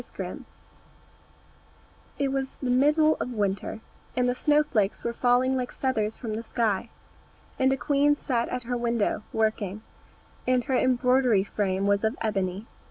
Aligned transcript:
"]SNOW 0.01 0.25
WHITE 0.25 0.41
IT 2.17 2.27
was 2.29 2.55
the 2.55 2.71
middle 2.71 3.17
of 3.17 3.33
winter, 3.33 3.81
and 4.17 4.27
the 4.27 4.33
snow 4.33 4.63
flakes 4.63 5.03
were 5.03 5.13
falling 5.13 5.55
like 5.55 5.71
feathers 5.71 6.17
from 6.17 6.33
the 6.33 6.41
sky, 6.41 6.89
and 7.59 7.71
a 7.71 7.77
queen 7.77 8.15
sat 8.15 8.49
at 8.49 8.63
her 8.63 8.75
window 8.75 9.21
working, 9.31 9.83
and 10.47 10.63
her 10.63 10.75
embroidery 10.75 11.43
frame 11.43 11.85
was 11.85 12.03
of 12.03 12.15
ebony. 12.19 12.65